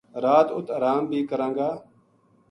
[0.23, 1.69] رات ات اَرام بی کراں گا